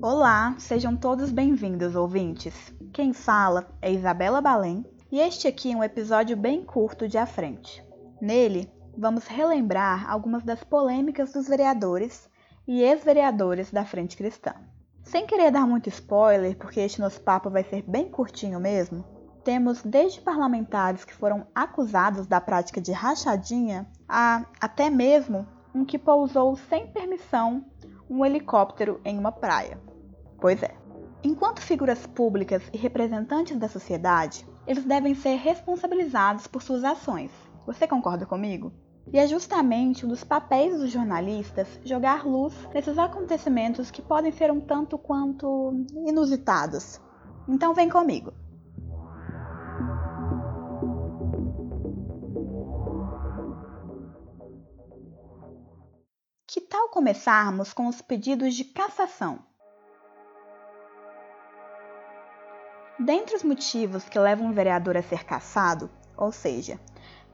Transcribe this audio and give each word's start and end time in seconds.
Olá, 0.00 0.56
sejam 0.58 0.96
todos 0.96 1.30
bem-vindos, 1.30 1.94
ouvintes. 1.94 2.74
Quem 2.92 3.12
fala 3.12 3.68
é 3.80 3.92
Isabela 3.92 4.40
Balém 4.40 4.84
e 5.10 5.20
este 5.20 5.46
aqui 5.46 5.72
é 5.72 5.76
um 5.76 5.84
episódio 5.84 6.36
bem 6.36 6.64
curto 6.64 7.08
de 7.08 7.16
A 7.16 7.26
Frente. 7.26 7.84
Nele, 8.20 8.70
vamos 8.96 9.26
relembrar 9.26 10.10
algumas 10.10 10.42
das 10.42 10.64
polêmicas 10.64 11.32
dos 11.32 11.48
vereadores 11.48 12.28
e 12.66 12.82
ex-vereadores 12.82 13.70
da 13.70 13.84
Frente 13.84 14.16
Cristã. 14.16 14.54
Sem 15.04 15.26
querer 15.26 15.50
dar 15.50 15.66
muito 15.66 15.88
spoiler, 15.88 16.56
porque 16.56 16.80
este 16.80 17.00
nosso 17.00 17.20
papo 17.20 17.50
vai 17.50 17.64
ser 17.64 17.82
bem 17.82 18.08
curtinho 18.08 18.60
mesmo, 18.60 19.04
temos 19.44 19.82
desde 19.82 20.20
parlamentares 20.20 21.04
que 21.04 21.14
foram 21.14 21.46
acusados 21.54 22.26
da 22.26 22.40
prática 22.40 22.80
de 22.80 22.92
rachadinha 22.92 23.86
a 24.08 24.44
até 24.60 24.88
mesmo 24.88 25.46
um 25.74 25.84
que 25.84 25.98
pousou 25.98 26.56
sem 26.56 26.86
permissão 26.86 27.64
um 28.08 28.24
helicóptero 28.24 29.00
em 29.04 29.18
uma 29.18 29.32
praia. 29.32 29.80
Pois 30.40 30.62
é. 30.62 30.74
Enquanto 31.24 31.60
figuras 31.60 32.06
públicas 32.06 32.62
e 32.72 32.76
representantes 32.76 33.56
da 33.56 33.68
sociedade, 33.68 34.46
eles 34.66 34.84
devem 34.84 35.14
ser 35.14 35.36
responsabilizados 35.36 36.46
por 36.46 36.62
suas 36.62 36.84
ações. 36.84 37.30
Você 37.66 37.86
concorda 37.86 38.26
comigo? 38.26 38.72
E 39.12 39.18
é 39.18 39.26
justamente 39.26 40.04
um 40.04 40.08
dos 40.08 40.24
papéis 40.24 40.78
dos 40.78 40.90
jornalistas 40.90 41.66
jogar 41.84 42.26
luz 42.26 42.54
nesses 42.72 42.98
acontecimentos 42.98 43.90
que 43.90 44.02
podem 44.02 44.32
ser 44.32 44.50
um 44.50 44.60
tanto 44.60 44.98
quanto 44.98 45.84
inusitados. 46.06 47.00
Então 47.48 47.74
vem 47.74 47.88
comigo. 47.88 48.32
Que 56.52 56.60
tal 56.60 56.90
começarmos 56.90 57.72
com 57.72 57.86
os 57.86 58.02
pedidos 58.02 58.54
de 58.54 58.62
cassação? 58.62 59.38
Dentre 63.00 63.34
os 63.34 63.42
motivos 63.42 64.06
que 64.06 64.18
levam 64.18 64.48
um 64.48 64.52
vereador 64.52 64.94
a 64.94 65.02
ser 65.02 65.24
cassado, 65.24 65.88
ou 66.14 66.30
seja, 66.30 66.78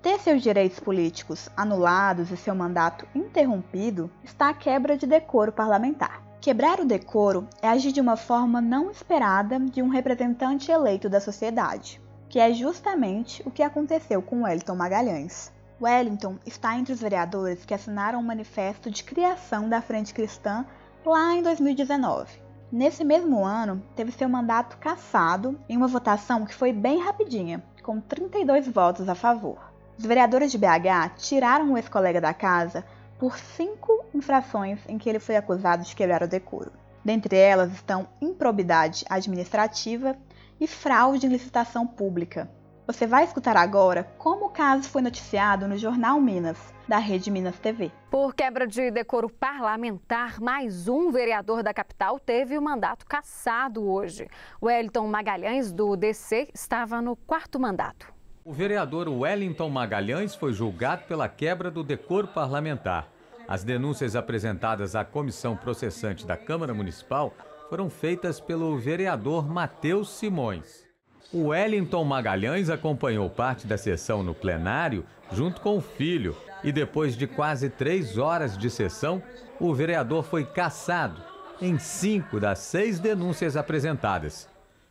ter 0.00 0.20
seus 0.20 0.40
direitos 0.40 0.78
políticos 0.78 1.48
anulados 1.56 2.30
e 2.30 2.36
seu 2.36 2.54
mandato 2.54 3.08
interrompido 3.12 4.08
está 4.22 4.50
a 4.50 4.54
quebra 4.54 4.96
de 4.96 5.04
decoro 5.04 5.50
parlamentar. 5.50 6.22
Quebrar 6.40 6.78
o 6.78 6.86
decoro 6.86 7.48
é 7.60 7.66
agir 7.66 7.90
de 7.90 8.00
uma 8.00 8.16
forma 8.16 8.60
não 8.60 8.88
esperada 8.88 9.58
de 9.58 9.82
um 9.82 9.88
representante 9.88 10.70
eleito 10.70 11.08
da 11.08 11.20
sociedade, 11.20 12.00
que 12.28 12.38
é 12.38 12.52
justamente 12.52 13.42
o 13.44 13.50
que 13.50 13.64
aconteceu 13.64 14.22
com 14.22 14.44
Wellington 14.44 14.76
Magalhães. 14.76 15.57
Wellington 15.80 16.38
está 16.44 16.76
entre 16.76 16.92
os 16.92 17.00
vereadores 17.00 17.64
que 17.64 17.72
assinaram 17.72 18.18
o 18.18 18.22
um 18.22 18.26
manifesto 18.26 18.90
de 18.90 19.04
criação 19.04 19.68
da 19.68 19.80
Frente 19.80 20.12
Cristã 20.12 20.66
lá 21.04 21.34
em 21.34 21.42
2019. 21.42 22.42
Nesse 22.70 23.04
mesmo 23.04 23.44
ano, 23.44 23.82
teve 23.94 24.12
seu 24.12 24.28
mandato 24.28 24.76
cassado 24.76 25.58
em 25.68 25.76
uma 25.76 25.86
votação 25.86 26.44
que 26.44 26.54
foi 26.54 26.72
bem 26.72 27.00
rapidinha, 27.02 27.62
com 27.82 28.00
32 28.00 28.68
votos 28.68 29.08
a 29.08 29.14
favor. 29.14 29.72
Os 29.96 30.04
vereadores 30.04 30.52
de 30.52 30.58
BH 30.58 31.14
tiraram 31.16 31.72
o 31.72 31.76
ex-colega 31.78 32.20
da 32.20 32.34
casa 32.34 32.84
por 33.18 33.38
cinco 33.38 34.04
infrações 34.12 34.80
em 34.88 34.98
que 34.98 35.08
ele 35.08 35.18
foi 35.18 35.36
acusado 35.36 35.84
de 35.84 35.94
quebrar 35.94 36.22
o 36.22 36.28
decoro. 36.28 36.72
Dentre 37.04 37.36
elas 37.36 37.72
estão 37.72 38.08
improbidade 38.20 39.04
administrativa 39.08 40.16
e 40.60 40.66
fraude 40.66 41.26
em 41.26 41.30
licitação 41.30 41.86
pública. 41.86 42.50
Você 42.90 43.06
vai 43.06 43.22
escutar 43.24 43.54
agora 43.54 44.02
como 44.16 44.46
o 44.46 44.48
caso 44.48 44.88
foi 44.88 45.02
noticiado 45.02 45.68
no 45.68 45.76
Jornal 45.76 46.18
Minas, 46.18 46.56
da 46.88 46.96
Rede 46.96 47.30
Minas 47.30 47.58
TV. 47.58 47.92
Por 48.10 48.34
quebra 48.34 48.66
de 48.66 48.90
decoro 48.90 49.28
parlamentar, 49.28 50.40
mais 50.40 50.88
um 50.88 51.10
vereador 51.12 51.62
da 51.62 51.74
capital 51.74 52.18
teve 52.18 52.56
o 52.56 52.62
mandato 52.62 53.04
cassado 53.04 53.86
hoje. 53.86 54.26
Wellington 54.62 55.06
Magalhães, 55.06 55.70
do 55.70 55.96
DC, 55.96 56.48
estava 56.54 57.02
no 57.02 57.14
quarto 57.14 57.60
mandato. 57.60 58.10
O 58.42 58.54
vereador 58.54 59.06
Wellington 59.06 59.68
Magalhães 59.68 60.34
foi 60.34 60.54
julgado 60.54 61.02
pela 61.02 61.28
quebra 61.28 61.70
do 61.70 61.84
decoro 61.84 62.28
parlamentar. 62.28 63.06
As 63.46 63.62
denúncias 63.62 64.16
apresentadas 64.16 64.96
à 64.96 65.04
comissão 65.04 65.54
processante 65.54 66.26
da 66.26 66.38
Câmara 66.38 66.72
Municipal 66.72 67.34
foram 67.68 67.90
feitas 67.90 68.40
pelo 68.40 68.78
vereador 68.78 69.46
Matheus 69.46 70.08
Simões. 70.08 70.87
O 71.30 71.48
Wellington 71.48 72.04
Magalhães 72.04 72.70
acompanhou 72.70 73.28
parte 73.28 73.66
da 73.66 73.76
sessão 73.76 74.22
no 74.22 74.34
plenário 74.34 75.04
junto 75.30 75.60
com 75.60 75.76
o 75.76 75.80
filho 75.80 76.34
e 76.64 76.72
depois 76.72 77.14
de 77.14 77.26
quase 77.26 77.68
três 77.68 78.16
horas 78.16 78.56
de 78.56 78.70
sessão, 78.70 79.22
o 79.60 79.74
vereador 79.74 80.24
foi 80.24 80.46
cassado 80.46 81.22
em 81.60 81.78
cinco 81.78 82.40
das 82.40 82.60
seis 82.60 82.98
denúncias 82.98 83.58
apresentadas. 83.58 84.48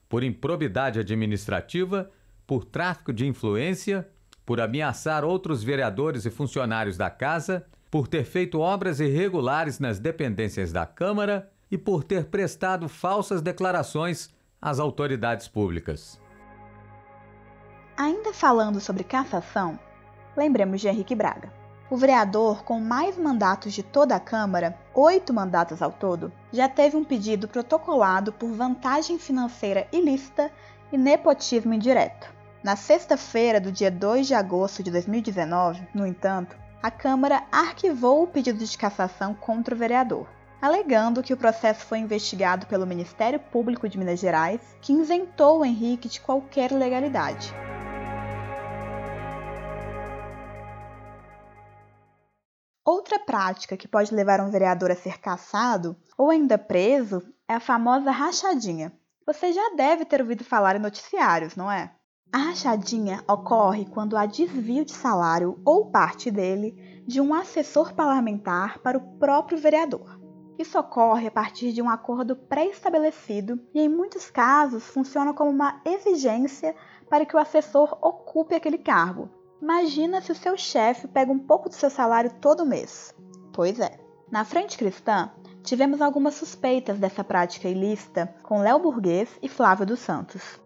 Por 0.07 0.23
improbidade 0.23 0.99
administrativa, 0.99 2.11
por 2.45 2.63
tráfico 2.63 3.11
de 3.11 3.25
influência, 3.25 4.07
por 4.45 4.61
ameaçar 4.61 5.25
outros 5.25 5.63
vereadores 5.63 6.23
e 6.27 6.29
funcionários 6.29 6.97
da 6.97 7.09
casa, 7.09 7.65
por 7.89 8.07
ter 8.07 8.23
feito 8.23 8.59
obras 8.59 8.99
irregulares 8.99 9.79
nas 9.79 9.97
dependências 9.97 10.71
da 10.71 10.85
Câmara 10.85 11.49
e 11.71 11.79
por 11.79 12.03
ter 12.03 12.25
prestado 12.25 12.87
falsas 12.87 13.41
declarações 13.41 14.29
às 14.61 14.79
autoridades 14.79 15.47
públicas. 15.47 16.26
Ainda 17.97 18.31
falando 18.31 18.79
sobre 18.79 19.03
cassação, 19.03 19.79
lembremos 20.35 20.79
de 20.79 20.87
Henrique 20.87 21.15
Braga. 21.15 21.51
O 21.89 21.97
vereador 21.97 22.63
com 22.63 22.79
mais 22.79 23.17
mandatos 23.17 23.73
de 23.73 23.81
toda 23.81 24.15
a 24.15 24.19
Câmara, 24.19 24.77
oito 24.93 25.33
mandatos 25.33 25.81
ao 25.81 25.91
todo, 25.91 26.31
já 26.53 26.69
teve 26.69 26.95
um 26.95 27.03
pedido 27.03 27.47
protocolado 27.47 28.31
por 28.31 28.51
vantagem 28.51 29.17
financeira 29.17 29.87
ilícita 29.91 30.51
e 30.91 30.97
nepotismo 30.97 31.73
indireto. 31.73 32.31
Na 32.63 32.75
sexta-feira 32.75 33.59
do 33.59 33.71
dia 33.71 33.89
2 33.89 34.27
de 34.27 34.35
agosto 34.35 34.83
de 34.83 34.91
2019, 34.91 35.87
no 35.91 36.05
entanto, 36.05 36.55
a 36.83 36.91
Câmara 36.91 37.45
arquivou 37.51 38.21
o 38.21 38.27
pedido 38.27 38.63
de 38.63 38.77
cassação 38.77 39.33
contra 39.33 39.73
o 39.73 39.77
vereador, 39.77 40.27
alegando 40.61 41.23
que 41.23 41.33
o 41.33 41.37
processo 41.37 41.83
foi 41.87 41.97
investigado 41.97 42.67
pelo 42.67 42.85
Ministério 42.85 43.39
Público 43.39 43.89
de 43.89 43.97
Minas 43.97 44.19
Gerais, 44.19 44.61
que 44.81 44.93
isentou 44.93 45.61
o 45.61 45.65
Henrique 45.65 46.07
de 46.07 46.21
qualquer 46.21 46.71
legalidade. 46.71 47.51
Outra 52.87 53.19
prática 53.19 53.75
que 53.75 53.85
pode 53.85 54.15
levar 54.15 54.39
um 54.39 54.49
vereador 54.49 54.89
a 54.91 54.95
ser 54.95 55.19
cassado 55.19 55.97
ou 56.17 56.29
ainda 56.29 56.57
preso 56.57 57.21
é 57.45 57.55
a 57.55 57.59
famosa 57.59 58.11
rachadinha. 58.11 58.93
Você 59.25 59.51
já 59.51 59.73
deve 59.75 60.05
ter 60.05 60.21
ouvido 60.21 60.45
falar 60.45 60.77
em 60.77 60.79
noticiários, 60.79 61.57
não 61.57 61.69
é? 61.69 61.93
A 62.31 62.37
rachadinha 62.37 63.21
ocorre 63.27 63.85
quando 63.87 64.15
há 64.15 64.25
desvio 64.25 64.85
de 64.85 64.93
salário 64.93 65.59
ou 65.65 65.91
parte 65.91 66.31
dele 66.31 67.03
de 67.05 67.19
um 67.19 67.33
assessor 67.33 67.93
parlamentar 67.93 68.79
para 68.79 68.97
o 68.97 69.17
próprio 69.17 69.57
vereador. 69.57 70.17
Isso 70.57 70.79
ocorre 70.79 71.27
a 71.27 71.31
partir 71.31 71.73
de 71.73 71.81
um 71.81 71.89
acordo 71.89 72.37
pré-estabelecido 72.37 73.59
e, 73.73 73.81
em 73.81 73.89
muitos 73.89 74.31
casos, 74.31 74.85
funciona 74.85 75.33
como 75.33 75.51
uma 75.51 75.81
exigência 75.83 76.73
para 77.09 77.25
que 77.25 77.35
o 77.35 77.39
assessor 77.39 77.97
ocupe 78.01 78.55
aquele 78.55 78.77
cargo. 78.77 79.36
Imagina 79.61 80.21
se 80.21 80.31
o 80.31 80.35
seu 80.35 80.55
chefe 80.55 81.07
pega 81.07 81.31
um 81.31 81.39
pouco 81.39 81.67
do 81.67 81.75
seu 81.75 81.89
salário 81.89 82.31
todo 82.39 82.65
mês. 82.65 83.13
Pois 83.51 83.79
é. 83.79 83.99
Na 84.29 84.45
Frente 84.45 84.77
Cristã, 84.77 85.31
tivemos 85.63 86.01
algumas 86.01 86.35
suspeitas 86.35 86.99
dessa 86.99 87.23
prática 87.23 87.67
ilícita 87.67 88.33
com 88.43 88.61
Léo 88.61 88.79
Burguês 88.79 89.29
e 89.41 89.49
Flávio 89.49 89.85
dos 89.85 89.99
Santos. 89.99 90.59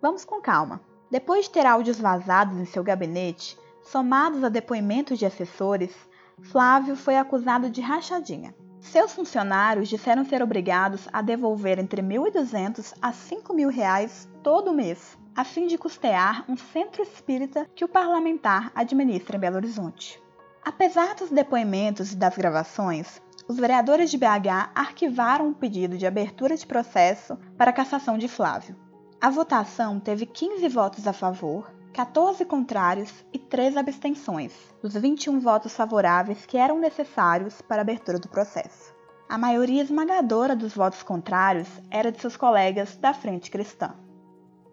Vamos 0.00 0.24
com 0.24 0.40
calma. 0.40 0.80
Depois 1.10 1.46
de 1.46 1.50
ter 1.50 1.66
áudios 1.66 1.98
vazados 1.98 2.56
em 2.58 2.64
seu 2.64 2.84
gabinete, 2.84 3.58
somados 3.82 4.44
a 4.44 4.48
depoimentos 4.48 5.18
de 5.18 5.26
assessores, 5.26 5.94
Flávio 6.42 6.94
foi 6.94 7.16
acusado 7.16 7.68
de 7.68 7.80
rachadinha. 7.80 8.54
Seus 8.78 9.12
funcionários 9.12 9.88
disseram 9.88 10.24
ser 10.24 10.42
obrigados 10.42 11.08
a 11.12 11.20
devolver 11.20 11.78
entre 11.78 12.02
1.200 12.02 12.94
a 13.02 13.12
5 13.12 13.52
mil 13.52 13.70
reais 13.70 14.28
todo 14.42 14.72
mês, 14.72 15.18
a 15.36 15.44
fim 15.44 15.66
de 15.66 15.76
custear 15.76 16.46
um 16.48 16.56
centro 16.56 17.02
espírita 17.02 17.68
que 17.74 17.84
o 17.84 17.88
parlamentar 17.88 18.72
administra 18.74 19.36
em 19.36 19.40
Belo 19.40 19.56
Horizonte. 19.56 20.18
Apesar 20.64 21.14
dos 21.14 21.30
depoimentos 21.30 22.12
e 22.12 22.16
das 22.16 22.34
gravações, 22.38 23.20
os 23.46 23.58
vereadores 23.58 24.10
de 24.10 24.16
BH 24.16 24.70
arquivaram 24.74 25.50
o 25.50 25.54
pedido 25.54 25.98
de 25.98 26.06
abertura 26.06 26.56
de 26.56 26.66
processo 26.66 27.38
para 27.58 27.70
a 27.70 27.74
cassação 27.74 28.16
de 28.16 28.28
Flávio. 28.28 28.74
A 29.20 29.28
votação 29.28 30.00
teve 30.00 30.24
15 30.24 30.66
votos 30.68 31.06
a 31.06 31.12
favor, 31.12 31.70
14 31.92 32.42
contrários 32.46 33.12
e 33.30 33.38
3 33.38 33.76
abstenções, 33.76 34.54
dos 34.82 34.94
21 34.94 35.38
votos 35.38 35.76
favoráveis 35.76 36.46
que 36.46 36.56
eram 36.56 36.78
necessários 36.78 37.60
para 37.60 37.82
a 37.82 37.82
abertura 37.82 38.18
do 38.18 38.28
processo. 38.28 38.94
A 39.28 39.36
maioria 39.36 39.82
esmagadora 39.82 40.56
dos 40.56 40.74
votos 40.74 41.02
contrários 41.02 41.68
era 41.90 42.10
de 42.10 42.20
seus 42.20 42.38
colegas 42.38 42.96
da 42.96 43.12
Frente 43.12 43.50
Cristã. 43.50 44.05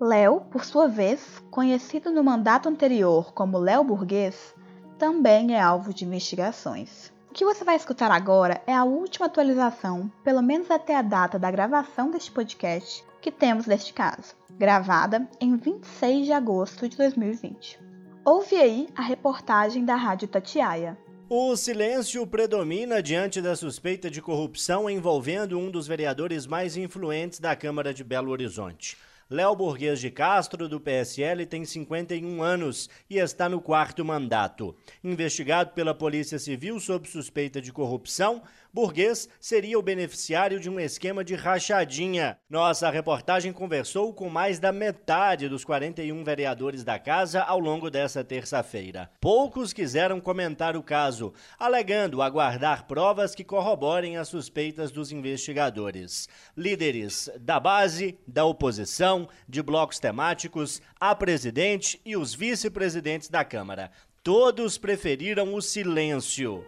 Léo, 0.03 0.41
por 0.51 0.65
sua 0.65 0.85
vez, 0.85 1.41
conhecido 1.49 2.11
no 2.11 2.21
mandato 2.21 2.67
anterior 2.67 3.33
como 3.33 3.57
Léo 3.57 3.85
Burguês, 3.85 4.53
também 4.99 5.55
é 5.55 5.61
alvo 5.61 5.93
de 5.93 6.03
investigações. 6.03 7.09
O 7.29 7.33
que 7.33 7.45
você 7.45 7.63
vai 7.63 7.77
escutar 7.77 8.11
agora 8.11 8.61
é 8.67 8.75
a 8.75 8.83
última 8.83 9.27
atualização, 9.27 10.11
pelo 10.21 10.41
menos 10.41 10.69
até 10.69 10.93
a 10.93 11.01
data 11.01 11.39
da 11.39 11.49
gravação 11.49 12.11
deste 12.11 12.33
podcast, 12.33 13.01
que 13.21 13.31
temos 13.31 13.65
deste 13.65 13.93
caso, 13.93 14.35
gravada 14.51 15.25
em 15.39 15.55
26 15.55 16.25
de 16.25 16.33
agosto 16.33 16.89
de 16.89 16.97
2020. 16.97 17.79
Ouve 18.25 18.57
aí 18.57 18.89
a 18.97 19.01
reportagem 19.01 19.85
da 19.85 19.95
Rádio 19.95 20.27
Tatiaia. 20.27 20.97
O 21.29 21.55
silêncio 21.55 22.27
predomina 22.27 23.01
diante 23.01 23.41
da 23.41 23.55
suspeita 23.55 24.11
de 24.11 24.21
corrupção 24.21 24.89
envolvendo 24.89 25.57
um 25.57 25.71
dos 25.71 25.87
vereadores 25.87 26.45
mais 26.45 26.75
influentes 26.75 27.39
da 27.39 27.55
Câmara 27.55 27.93
de 27.93 28.03
Belo 28.03 28.31
Horizonte. 28.31 28.97
Léo 29.33 29.55
Burguês 29.55 29.99
de 29.99 30.11
Castro, 30.11 30.69
do 30.69 30.79
PSL, 30.79 31.47
tem 31.47 31.65
51 31.65 32.43
anos 32.43 32.87
e 33.09 33.17
está 33.17 33.49
no 33.49 33.59
quarto 33.59 34.05
mandato. 34.05 34.75
Investigado 35.03 35.71
pela 35.71 35.95
Polícia 35.95 36.37
Civil 36.37 36.79
sob 36.79 37.09
suspeita 37.09 37.59
de 37.59 37.73
corrupção, 37.73 38.43
Burguês 38.73 39.29
seria 39.39 39.77
o 39.77 39.83
beneficiário 39.83 40.59
de 40.59 40.67
um 40.67 40.79
esquema 40.79 41.23
de 41.23 41.35
rachadinha. 41.35 42.39
Nossa 42.49 42.89
reportagem 42.89 43.53
conversou 43.53 44.11
com 44.11 44.31
mais 44.31 44.57
da 44.57 44.71
metade 44.71 45.47
dos 45.47 45.63
41 45.63 46.23
vereadores 46.23 46.83
da 46.83 46.97
casa 46.97 47.43
ao 47.43 47.59
longo 47.59 47.91
dessa 47.91 48.23
terça-feira. 48.23 49.11
Poucos 49.21 49.73
quiseram 49.73 50.19
comentar 50.19 50.75
o 50.75 50.81
caso, 50.81 51.35
alegando 51.59 52.19
aguardar 52.19 52.87
provas 52.87 53.35
que 53.35 53.43
corroborem 53.43 54.17
as 54.17 54.29
suspeitas 54.29 54.89
dos 54.91 55.11
investigadores. 55.11 56.27
Líderes 56.57 57.29
da 57.39 57.59
base, 57.59 58.17
da 58.27 58.43
oposição, 58.43 59.29
de 59.47 59.61
blocos 59.61 59.99
temáticos, 59.99 60.81
a 60.99 61.13
presidente 61.13 62.01
e 62.03 62.17
os 62.17 62.33
vice-presidentes 62.33 63.29
da 63.29 63.45
Câmara. 63.45 63.91
Todos 64.23 64.79
preferiram 64.79 65.53
o 65.53 65.61
silêncio. 65.61 66.65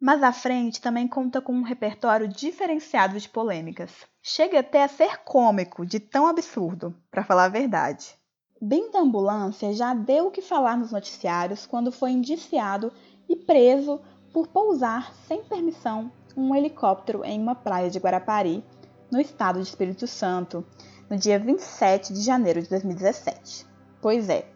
Mas 0.00 0.22
a 0.22 0.32
frente 0.32 0.82
também 0.82 1.08
conta 1.08 1.40
com 1.40 1.54
um 1.54 1.62
repertório 1.62 2.28
diferenciado 2.28 3.18
de 3.18 3.26
polêmicas. 3.26 3.90
Chega 4.22 4.60
até 4.60 4.84
a 4.84 4.88
ser 4.88 5.24
cômico, 5.24 5.86
de 5.86 5.98
tão 5.98 6.26
absurdo, 6.26 6.94
para 7.10 7.24
falar 7.24 7.44
a 7.44 7.48
verdade. 7.48 8.14
Bem 8.60 8.90
da 8.90 9.00
ambulância 9.00 9.72
já 9.72 9.94
deu 9.94 10.26
o 10.26 10.30
que 10.30 10.42
falar 10.42 10.76
nos 10.76 10.92
noticiários 10.92 11.66
quando 11.66 11.90
foi 11.90 12.10
indiciado 12.10 12.92
e 13.28 13.34
preso 13.34 13.98
por 14.30 14.46
pousar 14.48 15.14
sem 15.26 15.42
permissão 15.42 16.12
um 16.36 16.54
helicóptero 16.54 17.24
em 17.24 17.40
uma 17.40 17.54
praia 17.54 17.88
de 17.88 17.98
Guarapari, 17.98 18.64
no 19.10 19.20
estado 19.20 19.60
de 19.60 19.68
Espírito 19.68 20.06
Santo, 20.06 20.66
no 21.08 21.16
dia 21.16 21.38
27 21.38 22.12
de 22.12 22.20
janeiro 22.20 22.60
de 22.60 22.68
2017. 22.68 23.66
Pois 24.00 24.28
é, 24.28 24.46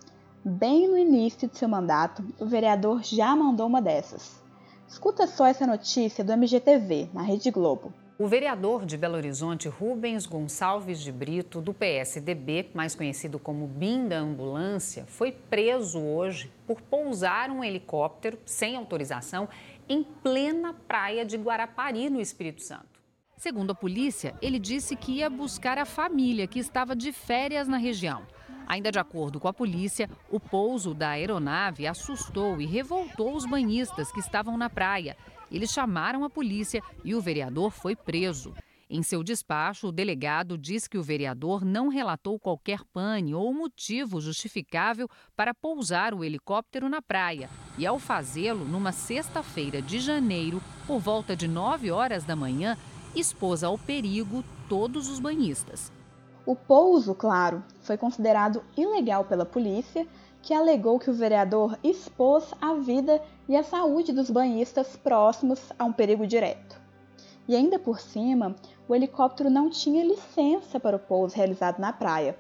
bem 0.44 0.88
no 0.88 0.96
início 0.96 1.48
de 1.48 1.58
seu 1.58 1.68
mandato, 1.68 2.24
o 2.38 2.46
vereador 2.46 3.02
já 3.02 3.34
mandou 3.34 3.66
uma 3.66 3.82
dessas. 3.82 4.42
Escuta 4.88 5.26
só 5.26 5.46
essa 5.46 5.66
notícia 5.66 6.24
do 6.24 6.32
MGTV, 6.32 7.10
na 7.12 7.22
Rede 7.22 7.50
Globo. 7.50 7.92
O 8.18 8.26
vereador 8.26 8.84
de 8.84 8.96
Belo 8.96 9.14
Horizonte, 9.14 9.68
Rubens 9.68 10.26
Gonçalves 10.26 11.00
de 11.00 11.12
Brito, 11.12 11.60
do 11.60 11.72
PSDB, 11.72 12.68
mais 12.74 12.94
conhecido 12.94 13.38
como 13.38 13.66
BIM 13.68 14.08
da 14.08 14.18
Ambulância, 14.18 15.04
foi 15.06 15.30
preso 15.30 16.00
hoje 16.00 16.50
por 16.66 16.80
pousar 16.80 17.48
um 17.48 17.62
helicóptero 17.62 18.36
sem 18.44 18.74
autorização 18.74 19.48
em 19.88 20.02
plena 20.02 20.74
praia 20.74 21.24
de 21.24 21.36
Guarapari, 21.36 22.10
no 22.10 22.20
Espírito 22.20 22.62
Santo. 22.62 22.98
Segundo 23.36 23.70
a 23.70 23.74
polícia, 23.74 24.34
ele 24.42 24.58
disse 24.58 24.96
que 24.96 25.18
ia 25.18 25.30
buscar 25.30 25.78
a 25.78 25.84
família 25.84 26.48
que 26.48 26.58
estava 26.58 26.96
de 26.96 27.12
férias 27.12 27.68
na 27.68 27.76
região. 27.76 28.26
Ainda 28.68 28.92
de 28.92 28.98
acordo 28.98 29.40
com 29.40 29.48
a 29.48 29.52
polícia, 29.52 30.10
o 30.30 30.38
pouso 30.38 30.92
da 30.92 31.08
aeronave 31.08 31.86
assustou 31.86 32.60
e 32.60 32.66
revoltou 32.66 33.34
os 33.34 33.46
banhistas 33.46 34.12
que 34.12 34.20
estavam 34.20 34.58
na 34.58 34.68
praia. 34.68 35.16
Eles 35.50 35.70
chamaram 35.70 36.22
a 36.22 36.28
polícia 36.28 36.82
e 37.02 37.14
o 37.14 37.20
vereador 37.20 37.70
foi 37.70 37.96
preso. 37.96 38.52
Em 38.90 39.02
seu 39.02 39.22
despacho, 39.22 39.88
o 39.88 39.92
delegado 39.92 40.58
diz 40.58 40.86
que 40.86 40.98
o 40.98 41.02
vereador 41.02 41.64
não 41.64 41.88
relatou 41.88 42.38
qualquer 42.38 42.84
pane 42.92 43.34
ou 43.34 43.54
motivo 43.54 44.20
justificável 44.20 45.08
para 45.34 45.54
pousar 45.54 46.12
o 46.12 46.22
helicóptero 46.22 46.90
na 46.90 47.00
praia 47.00 47.48
e, 47.78 47.86
ao 47.86 47.98
fazê-lo 47.98 48.66
numa 48.66 48.92
sexta-feira 48.92 49.80
de 49.80 49.98
janeiro, 49.98 50.62
por 50.86 50.98
volta 50.98 51.34
de 51.34 51.48
9 51.48 51.90
horas 51.90 52.24
da 52.24 52.36
manhã, 52.36 52.76
expôs 53.14 53.64
ao 53.64 53.78
perigo 53.78 54.44
todos 54.68 55.08
os 55.08 55.18
banhistas. 55.18 55.90
O 56.48 56.56
pouso, 56.56 57.14
claro, 57.14 57.62
foi 57.82 57.98
considerado 57.98 58.64
ilegal 58.74 59.22
pela 59.22 59.44
polícia, 59.44 60.08
que 60.40 60.54
alegou 60.54 60.98
que 60.98 61.10
o 61.10 61.12
vereador 61.12 61.78
expôs 61.84 62.54
a 62.58 62.72
vida 62.72 63.20
e 63.46 63.54
a 63.54 63.62
saúde 63.62 64.14
dos 64.14 64.30
banhistas 64.30 64.96
próximos 64.96 65.60
a 65.78 65.84
um 65.84 65.92
perigo 65.92 66.26
direto. 66.26 66.80
E 67.46 67.54
ainda 67.54 67.78
por 67.78 68.00
cima, 68.00 68.56
o 68.88 68.94
helicóptero 68.94 69.50
não 69.50 69.68
tinha 69.68 70.02
licença 70.02 70.80
para 70.80 70.96
o 70.96 70.98
pouso 70.98 71.36
realizado 71.36 71.78
na 71.80 71.92
praia, 71.92 72.34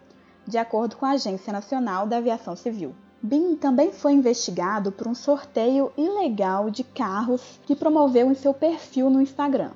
de 0.46 0.56
acordo 0.56 0.96
com 0.96 1.04
a 1.04 1.10
Agência 1.10 1.52
Nacional 1.52 2.06
da 2.06 2.16
Aviação 2.16 2.56
Civil. 2.56 2.94
Bin 3.20 3.56
também 3.56 3.92
foi 3.92 4.14
investigado 4.14 4.90
por 4.90 5.06
um 5.06 5.14
sorteio 5.14 5.92
ilegal 5.98 6.70
de 6.70 6.82
carros 6.82 7.60
que 7.66 7.76
promoveu 7.76 8.30
em 8.30 8.34
seu 8.34 8.54
perfil 8.54 9.10
no 9.10 9.20
Instagram. 9.20 9.72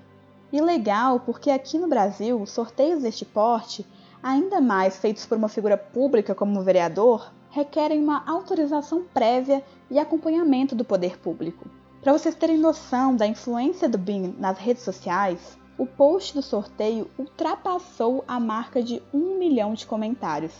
Ilegal 0.50 1.20
porque 1.20 1.50
aqui 1.50 1.76
no 1.76 1.86
Brasil, 1.86 2.46
sorteios 2.46 3.02
deste 3.02 3.26
porte 3.26 3.86
ainda 4.22 4.60
mais 4.60 4.96
feitos 4.96 5.26
por 5.26 5.36
uma 5.36 5.48
figura 5.48 5.76
pública 5.76 6.34
como 6.34 6.58
o 6.58 6.62
vereador, 6.62 7.32
requerem 7.50 8.02
uma 8.02 8.24
autorização 8.26 9.04
prévia 9.12 9.62
e 9.90 9.98
acompanhamento 9.98 10.74
do 10.74 10.84
poder 10.84 11.18
público. 11.18 11.68
Para 12.00 12.12
vocês 12.12 12.34
terem 12.34 12.58
noção 12.58 13.14
da 13.14 13.26
influência 13.26 13.88
do 13.88 13.98
BIM 13.98 14.34
nas 14.38 14.58
redes 14.58 14.82
sociais, 14.82 15.58
o 15.78 15.86
post 15.86 16.34
do 16.34 16.42
sorteio 16.42 17.10
ultrapassou 17.18 18.24
a 18.26 18.38
marca 18.38 18.82
de 18.82 19.02
um 19.12 19.38
milhão 19.38 19.74
de 19.74 19.86
comentários. 19.86 20.52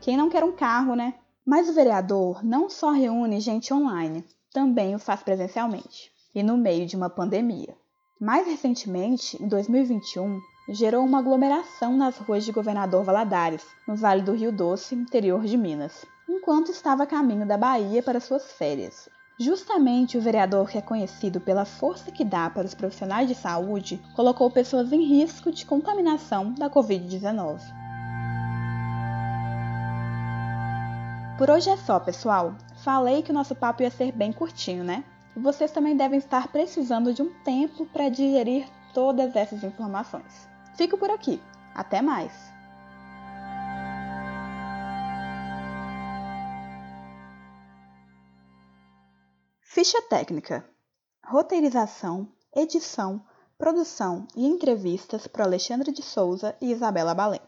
Quem 0.00 0.16
não 0.16 0.30
quer 0.30 0.44
um 0.44 0.52
carro, 0.52 0.94
né? 0.94 1.14
Mas 1.44 1.68
o 1.68 1.72
vereador 1.72 2.44
não 2.44 2.68
só 2.68 2.90
reúne 2.90 3.40
gente 3.40 3.72
online, 3.72 4.24
também 4.52 4.94
o 4.94 4.98
faz 4.98 5.22
presencialmente, 5.22 6.10
e 6.34 6.42
no 6.42 6.56
meio 6.56 6.86
de 6.86 6.96
uma 6.96 7.08
pandemia. 7.08 7.74
Mais 8.20 8.46
recentemente, 8.46 9.42
em 9.42 9.48
2021, 9.48 10.38
gerou 10.72 11.04
uma 11.04 11.18
aglomeração 11.18 11.96
nas 11.96 12.16
ruas 12.16 12.44
de 12.44 12.52
Governador 12.52 13.02
Valadares, 13.02 13.66
no 13.88 13.96
Vale 13.96 14.22
do 14.22 14.32
Rio 14.32 14.52
Doce, 14.52 14.94
interior 14.94 15.44
de 15.44 15.56
Minas, 15.56 16.06
enquanto 16.28 16.70
estava 16.70 17.02
a 17.02 17.06
caminho 17.06 17.44
da 17.44 17.58
Bahia 17.58 18.00
para 18.00 18.20
suas 18.20 18.52
férias. 18.52 19.08
Justamente 19.36 20.16
o 20.16 20.20
vereador 20.20 20.70
que 20.70 20.78
é 20.78 20.82
conhecido 20.82 21.40
pela 21.40 21.64
força 21.64 22.12
que 22.12 22.24
dá 22.24 22.48
para 22.48 22.66
os 22.66 22.74
profissionais 22.74 23.26
de 23.26 23.34
saúde 23.34 24.00
colocou 24.14 24.48
pessoas 24.48 24.92
em 24.92 25.02
risco 25.02 25.50
de 25.50 25.66
contaminação 25.66 26.52
da 26.52 26.70
Covid-19. 26.70 27.58
Por 31.36 31.50
hoje 31.50 31.70
é 31.70 31.76
só, 31.78 31.98
pessoal. 31.98 32.54
Falei 32.84 33.22
que 33.22 33.32
o 33.32 33.34
nosso 33.34 33.56
papo 33.56 33.82
ia 33.82 33.90
ser 33.90 34.12
bem 34.12 34.30
curtinho, 34.30 34.84
né? 34.84 35.02
Vocês 35.34 35.72
também 35.72 35.96
devem 35.96 36.18
estar 36.18 36.48
precisando 36.48 37.12
de 37.12 37.22
um 37.22 37.32
tempo 37.42 37.86
para 37.86 38.08
digerir 38.08 38.68
todas 38.92 39.34
essas 39.34 39.64
informações. 39.64 40.49
Fico 40.80 40.96
por 40.96 41.10
aqui. 41.10 41.38
Até 41.74 42.00
mais! 42.00 42.32
Ficha 49.60 50.00
técnica: 50.08 50.66
roteirização, 51.22 52.32
edição, 52.56 53.22
produção 53.58 54.26
e 54.34 54.46
entrevistas 54.46 55.26
por 55.26 55.42
Alexandre 55.42 55.92
de 55.92 56.00
Souza 56.00 56.56
e 56.62 56.72
Isabela 56.72 57.14
Balém. 57.14 57.42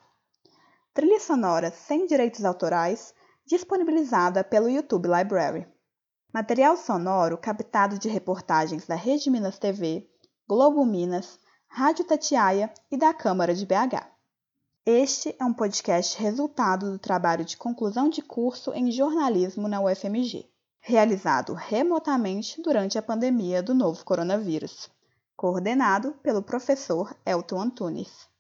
Trilha 0.93 1.19
sonora 1.19 1.71
sem 1.71 2.07
direitos 2.07 2.45
autorais, 2.45 3.15
disponibilizada 3.47 4.45
pelo 4.45 4.69
YouTube 4.69 5.09
Library. 5.09 5.67
Material 6.35 6.77
sonoro 6.77 7.39
captado 7.39 7.99
de 7.99 8.11
reportagens 8.11 8.87
da 8.87 8.95
Rede 8.95 9.31
Minas 9.31 9.59
TV, 9.59 10.07
Globo 10.47 10.85
Minas, 10.85 11.41
Rádio 11.75 12.05
Tatiaia 12.05 12.71
e 12.91 12.99
da 12.99 13.15
Câmara 13.15 13.55
de 13.55 13.65
BH. 13.65 14.07
Este 14.85 15.35
é 15.41 15.43
um 15.43 15.55
podcast 15.55 16.21
resultado 16.21 16.93
do 16.93 16.99
trabalho 16.99 17.47
de 17.47 17.57
conclusão 17.57 18.11
de 18.11 18.21
curso 18.21 18.75
em 18.75 18.93
jornalismo 18.93 19.67
na 19.67 19.81
UFMG, 19.81 20.51
realizado 20.79 21.55
remotamente 21.55 22.61
durante 22.61 22.99
a 22.99 23.03
pandemia 23.03 23.63
do 23.63 23.75
novo 23.75 24.05
coronavírus, 24.05 24.91
coordenado 25.35 26.13
pelo 26.23 26.43
professor 26.43 27.17
Elton 27.25 27.63
Antunes. 27.63 28.29